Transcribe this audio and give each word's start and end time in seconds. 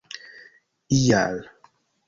ial 0.99 1.35